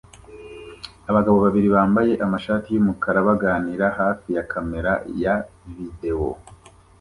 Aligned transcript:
Abagabo 1.09 1.37
babiri 1.45 1.67
bambaye 1.75 2.13
amashati 2.25 2.67
yumukara 2.71 3.19
baganira 3.27 3.85
hafi 3.99 4.27
ya 4.37 4.43
kamera 4.51 4.91
ya 5.23 5.35
videwo 5.73 6.29